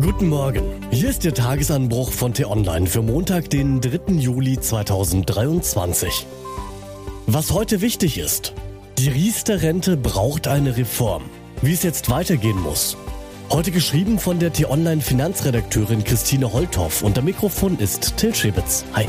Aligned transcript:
Guten 0.00 0.28
Morgen. 0.28 0.62
Hier 0.92 1.10
ist 1.10 1.24
der 1.24 1.34
Tagesanbruch 1.34 2.12
von 2.12 2.32
T-Online 2.32 2.86
für 2.86 3.02
Montag, 3.02 3.50
den 3.50 3.80
3. 3.80 4.12
Juli 4.12 4.60
2023. 4.60 6.24
Was 7.26 7.50
heute 7.50 7.80
wichtig 7.80 8.16
ist. 8.16 8.52
Die 8.96 9.08
Riester-Rente 9.08 9.96
braucht 9.96 10.46
eine 10.46 10.76
Reform. 10.76 11.24
Wie 11.62 11.72
es 11.72 11.82
jetzt 11.82 12.10
weitergehen 12.10 12.60
muss. 12.60 12.96
Heute 13.50 13.72
geschrieben 13.72 14.20
von 14.20 14.38
der 14.38 14.52
T-Online 14.52 15.00
Finanzredakteurin 15.00 16.04
Christine 16.04 16.52
Holthoff 16.52 17.04
am 17.04 17.24
Mikrofon 17.24 17.76
ist 17.80 18.16
Till 18.18 18.32
Schäbitz. 18.32 18.84
Hi. 18.94 19.06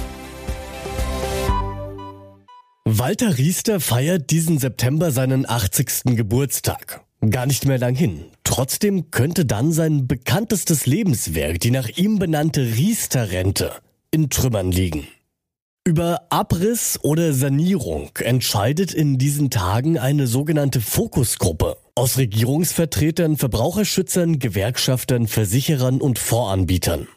Walter 2.86 3.38
Riester 3.38 3.80
feiert 3.80 4.32
diesen 4.32 4.58
September 4.58 5.12
seinen 5.12 5.48
80. 5.48 6.16
Geburtstag. 6.16 7.06
Gar 7.28 7.48
nicht 7.48 7.66
mehr 7.66 7.78
lang 7.78 7.96
hin. 7.96 8.26
Trotzdem 8.44 9.12
könnte 9.12 9.46
dann 9.46 9.74
sein 9.74 10.08
bekanntestes 10.08 10.86
Lebenswerk, 10.86 11.60
die 11.60 11.72
nach 11.72 11.90
ihm 11.90 12.18
benannte 12.18 12.62
Riester-Rente, 12.62 13.74
in 14.12 14.30
Trümmern 14.30 14.72
liegen. 14.72 15.08
Über 15.86 16.28
Abriss 16.30 17.00
oder 17.02 17.34
Sanierung 17.34 18.12
entscheidet 18.20 18.94
in 18.94 19.18
diesen 19.18 19.50
Tagen 19.50 19.98
eine 19.98 20.28
sogenannte 20.28 20.82
Fokusgruppe 20.82 21.78
aus 21.96 22.18
Regierungsvertretern, 22.18 23.38
Verbraucherschützern, 23.38 24.40
Gewerkschaftern, 24.40 25.28
Versicherern 25.28 26.00
und 26.00 26.20
Voranbietern. 26.20 27.08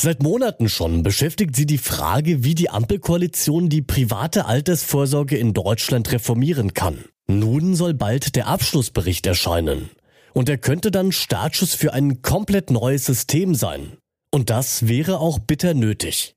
Seit 0.00 0.22
Monaten 0.22 0.68
schon 0.68 1.02
beschäftigt 1.02 1.54
sie 1.54 1.66
die 1.66 1.78
Frage, 1.78 2.44
wie 2.44 2.54
die 2.54 2.70
Ampelkoalition 2.70 3.68
die 3.68 3.82
private 3.82 4.46
Altersvorsorge 4.46 5.36
in 5.36 5.54
Deutschland 5.54 6.10
reformieren 6.12 6.72
kann. 6.74 7.04
Nun 7.30 7.74
soll 7.74 7.94
bald 7.94 8.36
der 8.36 8.46
Abschlussbericht 8.46 9.26
erscheinen. 9.26 9.90
Und 10.32 10.48
er 10.48 10.58
könnte 10.58 10.90
dann 10.90 11.12
Startschuss 11.12 11.74
für 11.74 11.92
ein 11.92 12.22
komplett 12.22 12.70
neues 12.70 13.04
System 13.04 13.54
sein. 13.54 13.98
Und 14.30 14.50
das 14.50 14.88
wäre 14.88 15.20
auch 15.20 15.38
bitter 15.38 15.74
nötig. 15.74 16.34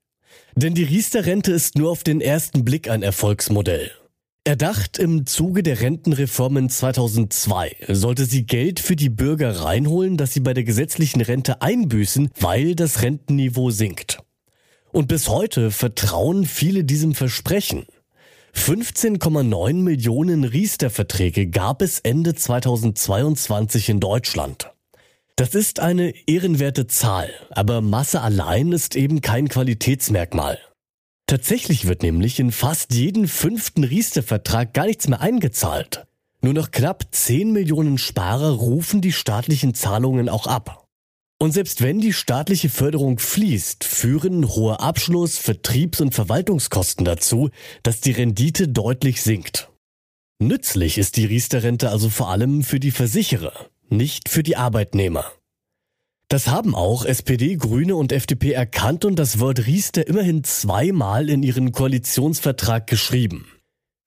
Denn 0.54 0.74
die 0.74 0.84
Riester-Rente 0.84 1.52
ist 1.52 1.76
nur 1.76 1.90
auf 1.90 2.04
den 2.04 2.20
ersten 2.20 2.64
Blick 2.64 2.90
ein 2.90 3.02
Erfolgsmodell. 3.02 3.90
Erdacht 4.44 4.98
im 4.98 5.24
Zuge 5.24 5.62
der 5.62 5.80
Rentenreformen 5.80 6.68
2002 6.68 7.76
sollte 7.88 8.24
sie 8.24 8.44
Geld 8.44 8.80
für 8.80 8.96
die 8.96 9.08
Bürger 9.08 9.60
reinholen, 9.60 10.16
dass 10.16 10.32
sie 10.32 10.40
bei 10.40 10.52
der 10.52 10.64
gesetzlichen 10.64 11.20
Rente 11.20 11.62
einbüßen, 11.62 12.30
weil 12.40 12.74
das 12.74 13.02
Rentenniveau 13.02 13.70
sinkt. 13.70 14.18
Und 14.90 15.06
bis 15.06 15.28
heute 15.28 15.70
vertrauen 15.70 16.44
viele 16.44 16.82
diesem 16.84 17.14
Versprechen. 17.14 17.86
15,9 18.54 19.74
Millionen 19.74 20.44
Riester-Verträge 20.44 21.48
gab 21.48 21.82
es 21.82 21.98
Ende 21.98 22.34
2022 22.34 23.88
in 23.88 23.98
Deutschland. 23.98 24.70
Das 25.36 25.54
ist 25.54 25.80
eine 25.80 26.14
ehrenwerte 26.26 26.86
Zahl, 26.86 27.30
aber 27.50 27.80
Masse 27.80 28.20
allein 28.20 28.70
ist 28.70 28.94
eben 28.94 29.20
kein 29.20 29.48
Qualitätsmerkmal. 29.48 30.58
Tatsächlich 31.26 31.86
wird 31.86 32.02
nämlich 32.02 32.38
in 32.38 32.52
fast 32.52 32.92
jeden 32.92 33.26
fünften 33.26 33.84
Riester-Vertrag 33.84 34.74
gar 34.74 34.86
nichts 34.86 35.08
mehr 35.08 35.20
eingezahlt. 35.20 36.06
Nur 36.42 36.52
noch 36.52 36.70
knapp 36.70 37.06
10 37.10 37.52
Millionen 37.52 37.98
Sparer 37.98 38.50
rufen 38.50 39.00
die 39.00 39.12
staatlichen 39.12 39.74
Zahlungen 39.74 40.28
auch 40.28 40.46
ab. 40.46 40.81
Und 41.42 41.50
selbst 41.50 41.82
wenn 41.82 41.98
die 41.98 42.12
staatliche 42.12 42.68
Förderung 42.68 43.18
fließt, 43.18 43.82
führen 43.82 44.48
hohe 44.50 44.78
Abschluss-, 44.78 45.38
Vertriebs- 45.38 46.00
und 46.00 46.14
Verwaltungskosten 46.14 47.04
dazu, 47.04 47.50
dass 47.82 48.00
die 48.00 48.12
Rendite 48.12 48.68
deutlich 48.68 49.22
sinkt. 49.22 49.68
Nützlich 50.38 50.98
ist 50.98 51.16
die 51.16 51.24
Riester-Rente 51.24 51.90
also 51.90 52.10
vor 52.10 52.30
allem 52.30 52.62
für 52.62 52.78
die 52.78 52.92
Versicherer, 52.92 53.54
nicht 53.88 54.28
für 54.28 54.44
die 54.44 54.54
Arbeitnehmer. 54.54 55.24
Das 56.28 56.46
haben 56.46 56.76
auch 56.76 57.04
SPD, 57.04 57.56
Grüne 57.56 57.96
und 57.96 58.12
FDP 58.12 58.52
erkannt 58.52 59.04
und 59.04 59.18
das 59.18 59.40
Wort 59.40 59.66
Riester 59.66 60.06
immerhin 60.06 60.44
zweimal 60.44 61.28
in 61.28 61.42
ihren 61.42 61.72
Koalitionsvertrag 61.72 62.86
geschrieben. 62.86 63.48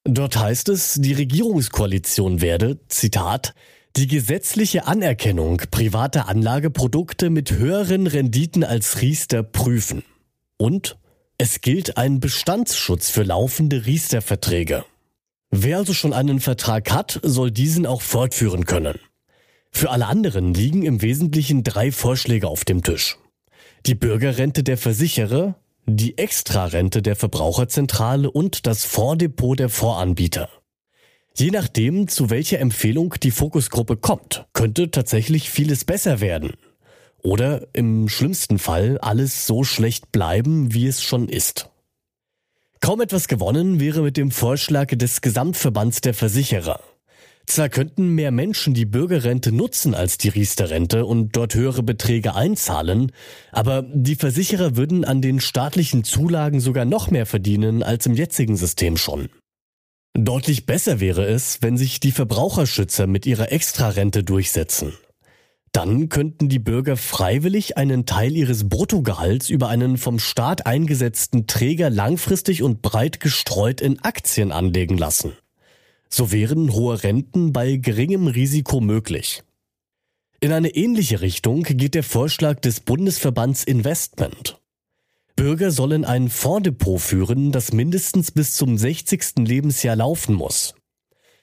Dort 0.06 0.38
heißt 0.38 0.70
es, 0.70 0.94
die 1.02 1.12
Regierungskoalition 1.12 2.40
werde, 2.40 2.80
Zitat, 2.88 3.54
die 3.98 4.08
gesetzliche 4.08 4.88
Anerkennung 4.88 5.62
privater 5.72 6.28
Anlageprodukte 6.28 7.30
mit 7.30 7.52
höheren 7.52 8.08
Renditen 8.08 8.64
als 8.64 9.02
Riester 9.02 9.42
prüfen. 9.42 10.04
Und 10.58 10.98
es 11.38 11.62
gilt 11.62 11.98
ein 11.98 12.20
Bestandsschutz 12.20 13.10
für 13.10 13.24
laufende 13.24 13.86
Riester-Verträge. 13.86 14.84
Wer 15.50 15.78
also 15.78 15.94
schon 15.94 16.14
einen 16.14 16.42
Vertrag 16.42 16.92
hat, 16.92 17.20
soll 17.24 17.52
diesen 17.52 17.86
auch 17.86 18.02
fortführen 18.02 18.66
können. 18.66 19.00
Für 19.72 19.92
alle 19.92 20.08
anderen 20.08 20.54
liegen 20.54 20.84
im 20.84 21.02
Wesentlichen 21.02 21.64
drei 21.64 21.92
Vorschläge 21.92 22.48
auf 22.48 22.66
dem 22.66 22.84
Tisch. 22.84 23.18
Die 23.86 23.96
Bürgerrente 23.96 24.64
der 24.64 24.78
Versicherer, 24.78 25.56
die 25.86 26.18
Extrarente 26.18 27.02
der 27.02 27.16
Verbraucherzentrale 27.16 28.30
und 28.30 28.68
das 28.68 28.84
Fonddepot 28.84 29.60
der 29.60 29.70
Voranbieter. 29.70 30.50
Je 31.38 31.52
nachdem, 31.52 32.08
zu 32.08 32.30
welcher 32.30 32.60
Empfehlung 32.60 33.16
die 33.22 33.32
Fokusgruppe 33.32 33.98
kommt, 33.98 34.46
könnte 34.54 34.90
tatsächlich 34.90 35.50
vieles 35.50 35.84
besser 35.84 36.22
werden. 36.22 36.54
Oder 37.22 37.68
im 37.74 38.08
schlimmsten 38.08 38.58
Fall 38.58 39.00
alles 39.00 39.46
so 39.46 39.66
schlecht 39.66 40.14
bleiben, 40.14 40.74
wie 40.74 40.88
es 40.88 41.02
schon 41.04 41.28
ist. 41.28 41.70
Kaum 42.80 43.02
etwas 43.02 43.28
gewonnen 43.28 43.82
wäre 43.82 44.02
mit 44.02 44.16
dem 44.16 44.32
Vorschlag 44.32 44.88
des 44.96 45.20
Gesamtverbands 45.20 46.00
der 46.00 46.14
Versicherer. 46.14 46.80
Zwar 47.48 47.68
könnten 47.68 48.16
mehr 48.16 48.32
Menschen 48.32 48.74
die 48.74 48.86
Bürgerrente 48.86 49.52
nutzen 49.52 49.94
als 49.94 50.18
die 50.18 50.30
Riester-Rente 50.30 51.06
und 51.06 51.36
dort 51.36 51.54
höhere 51.54 51.84
Beträge 51.84 52.34
einzahlen, 52.34 53.12
aber 53.52 53.82
die 53.82 54.16
Versicherer 54.16 54.78
würden 54.78 55.04
an 55.04 55.22
den 55.22 55.42
staatlichen 55.42 56.06
Zulagen 56.06 56.62
sogar 56.62 56.86
noch 56.86 57.12
mehr 57.12 57.26
verdienen 57.26 57.84
als 57.84 58.06
im 58.06 58.14
jetzigen 58.14 58.56
System 58.56 58.96
schon. 58.96 59.30
Deutlich 60.18 60.66
besser 60.66 61.02
wäre 61.02 61.26
es, 61.26 61.62
wenn 61.62 61.76
sich 61.76 62.00
die 62.00 62.14
Verbraucherschützer 62.14 63.06
mit 63.06 63.26
ihrer 63.26 63.52
Extrarente 63.52 64.24
durchsetzen. 64.24 64.94
Dann 65.74 66.08
könnten 66.08 66.48
die 66.48 66.60
Bürger 66.60 66.96
freiwillig 66.96 67.76
einen 67.76 68.06
Teil 68.06 68.34
ihres 68.34 68.70
Bruttogehalts 68.70 69.50
über 69.50 69.68
einen 69.68 69.98
vom 69.98 70.20
Staat 70.20 70.66
eingesetzten 70.66 71.48
Träger 71.48 71.90
langfristig 71.90 72.64
und 72.64 72.82
breit 72.82 73.20
gestreut 73.20 73.82
in 73.82 74.00
Aktien 74.00 74.54
anlegen 74.54 74.98
lassen. 74.98 75.34
So 76.08 76.32
wären 76.32 76.72
hohe 76.72 77.04
Renten 77.04 77.52
bei 77.52 77.76
geringem 77.76 78.28
Risiko 78.28 78.80
möglich. 78.80 79.44
In 80.40 80.54
eine 80.54 80.70
ähnliche 80.70 81.20
Richtung 81.20 81.64
geht 81.64 81.94
der 81.94 82.04
Vorschlag 82.04 82.62
des 82.62 82.80
Bundesverbands 82.80 83.66
Investment. 83.66 84.62
Bürger 85.36 85.72
sollen 85.72 86.06
ein 86.06 86.30
Fonddepot 86.30 87.02
führen, 87.02 87.52
das 87.52 87.74
mindestens 87.74 88.32
bis 88.32 88.54
zum 88.54 88.78
60. 88.78 89.40
Lebensjahr 89.40 89.96
laufen 89.96 90.36
muss. 90.36 90.76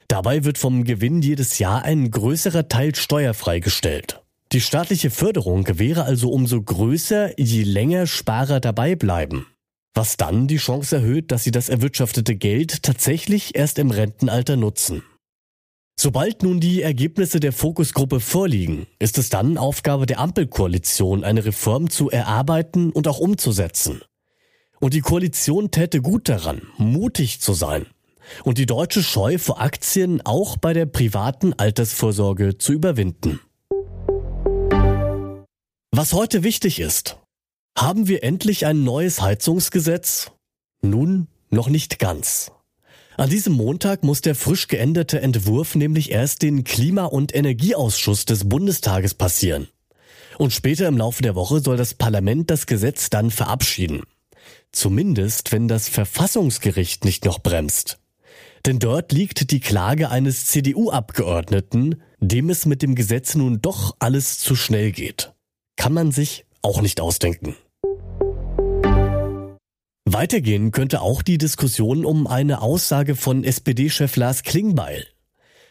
Dabei 0.09 0.45
wird 0.45 0.59
vom 0.59 0.85
Gewinn 0.85 1.23
jedes 1.23 1.59
Jahr 1.59 1.83
ein 1.85 2.11
größerer 2.11 2.69
Teil 2.69 2.95
steuerfrei 2.95 3.61
gestellt. 3.61 4.23
Die 4.53 4.61
staatliche 4.61 5.11
Förderung 5.11 5.67
wäre 5.79 6.05
also 6.05 6.31
umso 6.31 6.63
größer, 6.63 7.39
je 7.41 7.63
länger 7.63 8.07
Sparer 8.07 8.61
dabei 8.61 8.97
bleiben. 8.97 9.47
Was 9.95 10.17
dann 10.17 10.49
die 10.49 10.57
Chance 10.57 10.97
erhöht, 10.97 11.31
dass 11.31 11.45
sie 11.45 11.51
das 11.51 11.69
erwirtschaftete 11.69 12.35
Geld 12.35 12.83
tatsächlich 12.83 13.55
erst 13.55 13.79
im 13.79 13.91
Rentenalter 13.91 14.57
nutzen. 14.57 15.03
Sobald 16.03 16.43
nun 16.43 16.59
die 16.59 16.83
Ergebnisse 16.83 17.39
der 17.39 17.53
Fokusgruppe 17.53 18.19
vorliegen, 18.19 18.89
ist 18.99 19.19
es 19.19 19.29
dann 19.29 19.57
Aufgabe 19.57 20.05
der 20.05 20.19
Ampelkoalition, 20.19 21.23
eine 21.23 21.45
Reform 21.45 21.91
zu 21.91 22.11
erarbeiten 22.11 22.91
und 22.91 23.07
auch 23.07 23.21
umzusetzen. 23.21 24.03
Und 24.81 24.95
die 24.95 25.01
Koalition 25.01 25.71
täte 25.71 26.03
gut 26.03 26.29
daran, 26.29 26.63
mutig 26.77 27.41
zu 27.41 27.53
sein 27.53 27.87
und 28.43 28.59
die 28.59 28.67
deutsche 28.67 29.01
Scheu 29.01 29.39
vor 29.39 29.61
Aktien 29.61 30.21
auch 30.27 30.57
bei 30.57 30.73
der 30.73 30.87
privaten 30.87 31.53
Altersvorsorge 31.53 32.59
zu 32.59 32.73
überwinden. 32.73 33.39
Was 35.93 36.15
heute 36.15 36.43
wichtig 36.43 36.81
ist, 36.81 37.17
haben 37.79 38.09
wir 38.09 38.25
endlich 38.25 38.67
ein 38.67 38.83
neues 38.83 39.23
Heizungsgesetz? 39.23 40.33
Nun, 40.81 41.29
noch 41.51 41.69
nicht 41.69 42.01
ganz. 42.01 42.51
An 43.17 43.29
diesem 43.29 43.53
Montag 43.53 44.05
muss 44.05 44.23
der 44.23 44.35
frisch 44.35 44.69
geänderte 44.69 45.21
Entwurf 45.21 45.75
nämlich 45.75 46.11
erst 46.11 46.43
den 46.43 46.65
Klima- 46.65 47.05
und 47.05 47.35
Energieausschuss 47.35 48.25
des 48.25 48.49
Bundestages 48.49 49.15
passieren. 49.15 49.69
Und 50.39 50.53
später 50.53 50.89
im 50.89 50.97
Laufe 50.97 51.23
der 51.23 51.35
Woche 51.35 51.61
soll 51.61 51.77
das 51.77 51.95
Parlament 51.95 52.51
das 52.51 52.67
Gesetz 52.67 53.11
dann 53.11 53.31
verabschieden. 53.31 54.03
Zumindest, 54.73 55.53
wenn 55.53 55.69
das 55.69 55.89
Verfassungsgericht 55.89 57.05
nicht 57.05 57.27
noch 57.27 57.41
bremst. 57.41 57.99
Denn 58.65 58.79
dort 58.79 59.13
liegt 59.13 59.51
die 59.51 59.61
Klage 59.61 60.11
eines 60.11 60.47
CDU-Abgeordneten, 60.47 62.03
dem 62.21 62.49
es 62.49 62.65
mit 62.65 62.81
dem 62.81 62.95
Gesetz 62.95 63.35
nun 63.35 63.61
doch 63.61 63.97
alles 63.99 64.39
zu 64.39 64.57
schnell 64.57 64.93
geht. 64.93 65.33
Kann 65.77 65.93
man 65.93 66.13
sich 66.13 66.47
auch 66.63 66.81
nicht 66.81 67.01
ausdenken. 67.01 67.57
Weitergehen 70.13 70.73
könnte 70.73 71.01
auch 71.01 71.23
die 71.23 71.39
Diskussion 71.39 72.05
um 72.05 72.27
eine 72.27 72.61
Aussage 72.61 73.17
von 73.17 73.45
SPD-Chef 73.45 74.15
Lars 74.17 74.43
Klingbeil. 74.43 75.07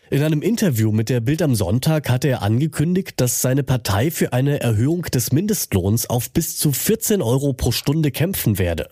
In 0.10 0.24
einem 0.24 0.42
Interview 0.42 0.92
mit 0.92 1.10
der 1.10 1.22
Bild 1.22 1.44
am 1.44 1.54
Sonntag 1.54 2.10
hatte 2.10 2.28
er 2.28 2.42
angekündigt, 2.42 3.22
dass 3.22 3.42
seine 3.42 3.62
Partei 3.62 4.10
für 4.10 4.34
eine 4.34 4.60
Erhöhung 4.60 5.04
des 5.04 5.32
Mindestlohns 5.32 6.10
auf 6.10 6.32
bis 6.32 6.58
zu 6.58 6.72
14 6.72 7.22
Euro 7.22 7.54
pro 7.54 7.72
Stunde 7.72 8.10
kämpfen 8.10 8.58
werde. 8.58 8.90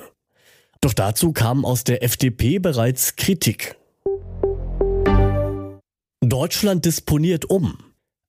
Doch 0.81 0.93
dazu 0.93 1.33
kam 1.33 1.65
aus 1.65 1.83
der 1.83 2.03
FDP 2.03 2.59
bereits 2.59 3.15
Kritik. 3.15 3.75
Deutschland 6.21 6.85
disponiert 6.85 7.49
um. 7.49 7.79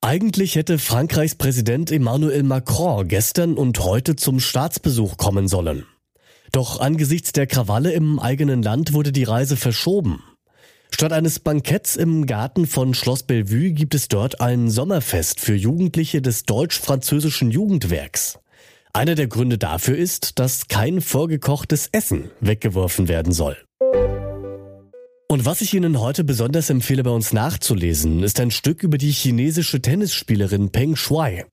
Eigentlich 0.01 0.57
hätte 0.57 0.79
Frankreichs 0.79 1.35
Präsident 1.35 1.93
Emmanuel 1.93 2.45
Macron 2.45 3.07
gestern 3.07 3.55
und 3.55 3.79
heute 3.81 4.17
zum 4.17 4.41
Staatsbesuch 4.41 5.19
kommen 5.19 5.49
sollen. 5.49 5.85
Doch 6.53 6.81
angesichts 6.81 7.33
der 7.33 7.47
Krawalle 7.47 7.93
im 7.93 8.19
eigenen 8.19 8.63
Land 8.63 8.93
wurde 8.93 9.13
die 9.13 9.25
Reise 9.25 9.57
verschoben. 9.57 10.23
Statt 10.93 11.13
eines 11.13 11.39
Banketts 11.39 11.97
im 11.97 12.27
Garten 12.27 12.67
von 12.67 12.95
Schloss 12.95 13.23
Bellevue 13.23 13.71
gibt 13.71 13.95
es 13.95 14.09
dort 14.09 14.41
ein 14.41 14.69
Sommerfest 14.69 15.41
für 15.41 15.55
Jugendliche 15.55 16.21
des 16.21 16.45
deutsch-französischen 16.45 17.51
Jugendwerks. 17.51 18.39
Einer 18.93 19.15
der 19.15 19.29
Gründe 19.29 19.57
dafür 19.57 19.97
ist, 19.97 20.41
dass 20.41 20.67
kein 20.67 21.01
vorgekochtes 21.01 21.89
Essen 21.93 22.31
weggeworfen 22.41 23.07
werden 23.07 23.33
soll. 23.33 23.57
Und 25.29 25.45
was 25.45 25.61
ich 25.61 25.75
Ihnen 25.75 26.01
heute 26.01 26.25
besonders 26.25 26.71
empfehle, 26.71 27.05
bei 27.05 27.11
uns 27.11 27.33
nachzulesen, 27.33 28.25
ist 28.25 28.41
ein 28.41 28.51
Stück 28.51 28.83
über 28.83 28.99
die 28.99 29.13
chinesische 29.13 29.81
Tennisspielerin 29.81 30.71
Peng 30.71 30.97
Shuai. 30.97 31.47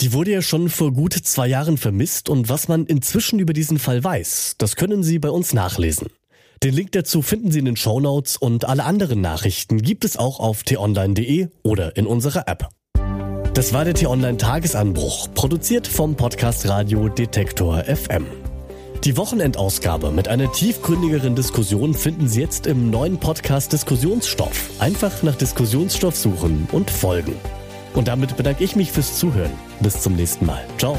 Die 0.00 0.12
wurde 0.12 0.30
ja 0.30 0.42
schon 0.42 0.68
vor 0.68 0.92
gut 0.92 1.14
zwei 1.14 1.48
Jahren 1.48 1.76
vermisst 1.76 2.28
und 2.28 2.48
was 2.48 2.68
man 2.68 2.86
inzwischen 2.86 3.40
über 3.40 3.52
diesen 3.52 3.80
Fall 3.80 4.02
weiß, 4.04 4.54
das 4.58 4.76
können 4.76 5.02
Sie 5.02 5.18
bei 5.18 5.30
uns 5.30 5.52
nachlesen. 5.52 6.08
Den 6.62 6.72
Link 6.72 6.92
dazu 6.92 7.20
finden 7.20 7.50
Sie 7.50 7.58
in 7.58 7.64
den 7.64 7.76
Show 7.76 7.98
Notes 7.98 8.36
und 8.36 8.64
alle 8.64 8.84
anderen 8.84 9.20
Nachrichten 9.20 9.82
gibt 9.82 10.04
es 10.04 10.16
auch 10.16 10.38
auf 10.38 10.62
t-online.de 10.62 11.48
oder 11.64 11.96
in 11.96 12.06
unserer 12.06 12.46
App. 12.46 12.68
Das 13.54 13.72
war 13.72 13.84
der 13.84 13.94
T-Online 13.94 14.36
Tagesanbruch, 14.36 15.34
produziert 15.34 15.88
vom 15.88 16.14
Podcast 16.14 16.68
Radio 16.68 17.08
Detektor 17.08 17.82
FM. 17.82 18.26
Die 19.02 19.16
Wochenendausgabe 19.16 20.12
mit 20.12 20.28
einer 20.28 20.52
tiefgründigeren 20.52 21.34
Diskussion 21.34 21.94
finden 21.94 22.28
Sie 22.28 22.40
jetzt 22.40 22.68
im 22.68 22.90
neuen 22.90 23.18
Podcast 23.18 23.72
Diskussionsstoff. 23.72 24.70
Einfach 24.78 25.24
nach 25.24 25.34
Diskussionsstoff 25.34 26.16
suchen 26.16 26.68
und 26.70 26.88
folgen. 26.88 27.34
Und 27.98 28.06
damit 28.06 28.36
bedanke 28.36 28.62
ich 28.62 28.76
mich 28.76 28.92
fürs 28.92 29.18
Zuhören. 29.18 29.50
Bis 29.80 30.00
zum 30.00 30.14
nächsten 30.14 30.46
Mal. 30.46 30.64
Ciao. 30.78 30.96